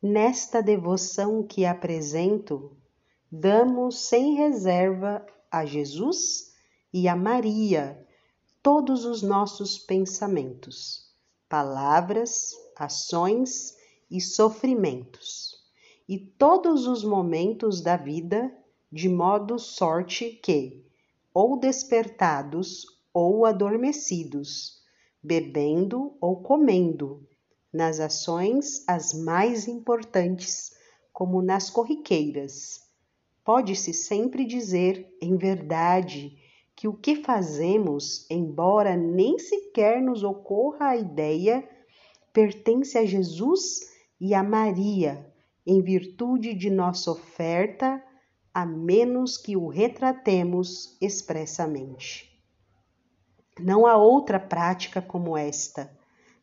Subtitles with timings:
[0.00, 2.76] Nesta devoção que apresento,
[3.32, 6.54] damos sem reserva a Jesus
[6.92, 8.06] e a Maria
[8.62, 11.12] todos os nossos pensamentos,
[11.48, 13.76] palavras, ações
[14.08, 15.56] e sofrimentos,
[16.08, 18.56] e todos os momentos da vida,
[18.92, 20.86] de modo sorte que,
[21.34, 24.80] ou despertados ou adormecidos,
[25.20, 27.26] bebendo ou comendo,
[27.72, 30.72] nas ações as mais importantes,
[31.12, 32.80] como nas corriqueiras.
[33.44, 36.36] Pode-se sempre dizer, em verdade,
[36.76, 41.68] que o que fazemos, embora nem sequer nos ocorra a ideia,
[42.32, 43.80] pertence a Jesus
[44.20, 45.26] e a Maria,
[45.66, 48.02] em virtude de nossa oferta,
[48.54, 52.28] a menos que o retratemos expressamente.
[53.58, 55.97] Não há outra prática como esta,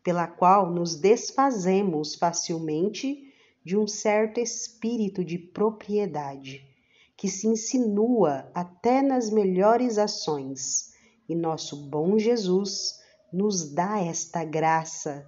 [0.06, 3.34] pela qual nos desfazemos facilmente
[3.66, 6.64] de um certo espírito de propriedade
[7.18, 10.94] que se insinua até nas melhores ações,
[11.28, 13.00] e nosso bom Jesus
[13.34, 15.28] nos dá esta graça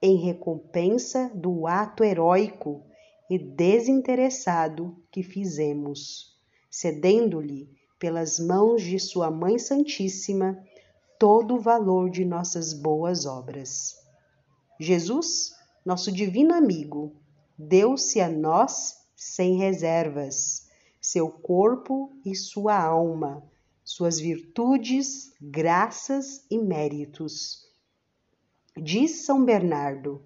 [0.00, 2.84] em recompensa do ato heróico
[3.28, 6.38] e desinteressado que fizemos,
[6.70, 10.62] cedendo-lhe pelas mãos de Sua Mãe Santíssima
[11.18, 13.96] todo o valor de nossas boas obras.
[14.78, 17.14] Jesus, nosso divino amigo,
[17.58, 20.66] deu-se a nós sem reservas
[21.06, 23.40] seu corpo e sua alma,
[23.84, 27.64] suas virtudes, graças e méritos.
[28.76, 30.20] Diz São Bernardo: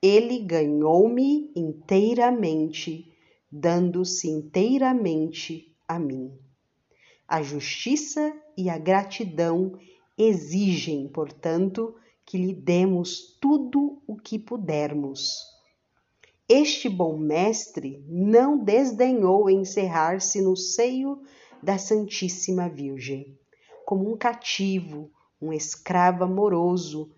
[0.00, 3.12] Ele ganhou-me inteiramente,
[3.50, 6.38] dando-se inteiramente a mim.
[7.26, 9.76] A justiça e a gratidão
[10.16, 15.54] exigem, portanto, que lhe demos tudo o que pudermos
[16.48, 21.22] este bom mestre não desdenhou encerrar-se no seio
[21.62, 23.38] da Santíssima Virgem,
[23.86, 27.10] como um cativo, um escravo amoroso,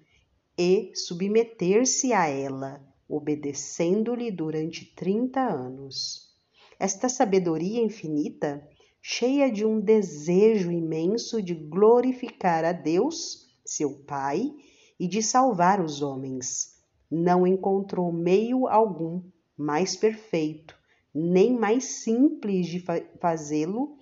[0.56, 6.32] e submeter-se a ela, obedecendo-lhe durante trinta anos.
[6.78, 8.65] Esta sabedoria infinita,
[9.09, 14.53] cheia de um desejo imenso de glorificar a Deus, seu Pai,
[14.99, 16.75] e de salvar os homens,
[17.09, 19.22] não encontrou meio algum
[19.56, 20.77] mais perfeito,
[21.15, 22.84] nem mais simples de
[23.21, 23.97] fazê-lo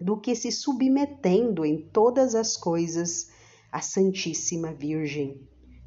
[0.00, 3.32] do que se submetendo em todas as coisas
[3.72, 5.44] à Santíssima Virgem,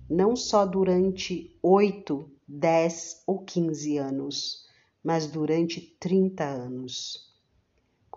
[0.10, 4.66] não só durante oito, dez ou quinze anos,
[5.02, 7.27] mas durante trinta anos,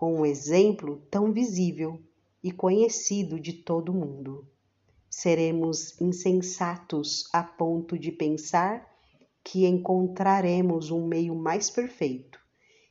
[0.01, 2.01] com um exemplo tão visível
[2.43, 4.47] e conhecido de todo mundo
[5.07, 8.83] seremos insensatos a ponto de pensar
[9.43, 12.39] que encontraremos um meio mais perfeito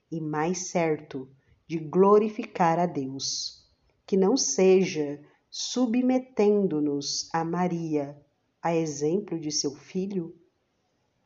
[0.09, 1.28] e mais certo
[1.66, 3.69] de glorificar a Deus,
[4.06, 8.16] que não seja submetendo-nos a Maria,
[8.62, 10.32] a exemplo de seu filho.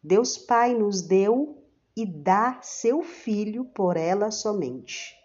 [0.02, 1.62] Deus Pai nos deu
[1.94, 5.22] e dá seu filho por ela somente.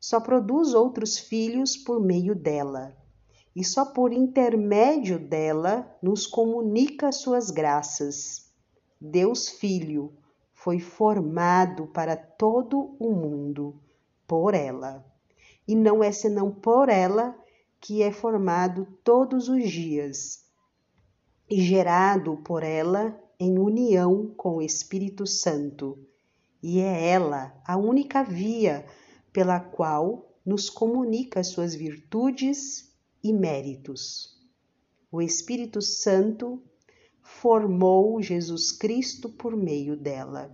[0.00, 2.96] Só produz outros filhos por meio dela
[3.58, 8.52] e só por intermédio dela nos comunica suas graças.
[9.00, 10.12] Deus Filho
[10.54, 13.74] foi formado para todo o mundo
[14.28, 15.04] por ela,
[15.66, 17.36] e não é senão por ela
[17.80, 20.44] que é formado todos os dias
[21.50, 25.98] e gerado por ela em união com o Espírito Santo,
[26.62, 28.86] e é ela a única via
[29.38, 34.36] pela qual nos comunica suas virtudes e méritos.
[35.12, 36.60] O Espírito Santo
[37.22, 40.50] formou Jesus Cristo por meio dela,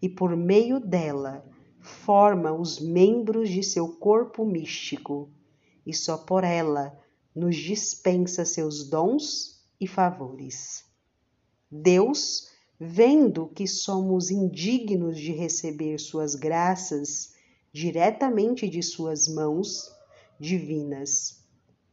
[0.00, 1.44] e por meio dela
[1.80, 5.28] forma os membros de seu corpo místico,
[5.84, 6.96] e só por ela
[7.34, 10.84] nos dispensa seus dons e favores.
[11.68, 17.31] Deus, vendo que somos indignos de receber suas graças
[17.72, 19.90] diretamente de suas mãos
[20.38, 21.42] divinas,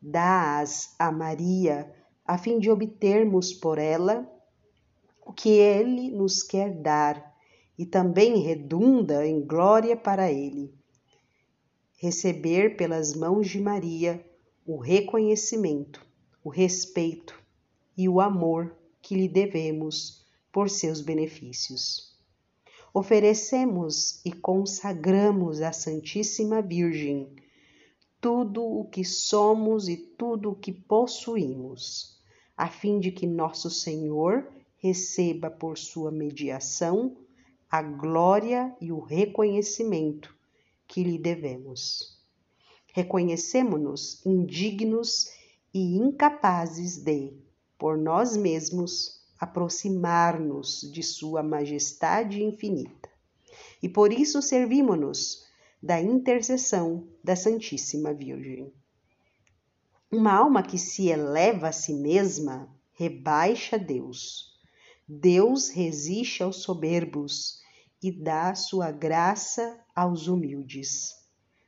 [0.01, 1.93] dá-as a Maria,
[2.25, 4.29] a fim de obtermos por ela
[5.25, 7.35] o que ele nos quer dar
[7.77, 10.73] e também redunda em glória para ele.
[11.97, 14.25] Receber pelas mãos de Maria
[14.65, 16.05] o reconhecimento,
[16.43, 17.39] o respeito
[17.95, 22.08] e o amor que lhe devemos por seus benefícios.
[22.93, 27.35] Oferecemos e consagramos à Santíssima Virgem
[28.19, 32.19] tudo o que somos e tudo o que possuímos,
[32.57, 37.15] a fim de que nosso Senhor receba por sua mediação
[37.69, 40.35] a glória e o reconhecimento
[40.87, 42.17] que lhe devemos.
[42.93, 45.29] Reconhecemos-nos indignos
[45.73, 47.33] e incapazes de,
[47.77, 53.09] por nós mesmos, aproximar-nos de Sua Majestade infinita.
[53.81, 55.47] E por isso servimos-nos
[55.81, 58.73] da intercessão da Santíssima Virgem.
[60.11, 64.57] Uma alma que se eleva a si mesma rebaixa Deus.
[65.07, 67.59] Deus resiste aos soberbos
[68.03, 71.15] e dá sua graça aos humildes.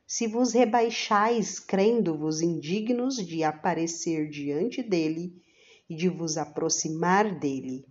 [0.06, 5.42] Se vos rebaixais, crendo-vos indignos de aparecer diante dele
[5.92, 7.86] e de vos aproximar dele,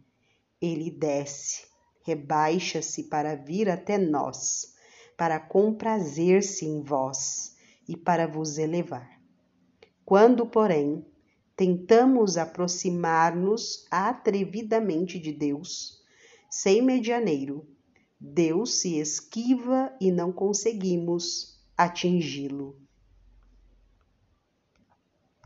[0.60, 1.68] ele desce,
[2.04, 4.74] rebaixa-se para vir até nós,
[5.16, 7.56] para comprazer-se em vós
[7.88, 9.22] e para vos elevar.
[10.04, 11.06] Quando, porém,
[11.56, 16.02] tentamos aproximar-nos atrevidamente de Deus,
[16.50, 17.68] sem medianeiro,
[18.20, 22.81] Deus se esquiva e não conseguimos atingi-lo.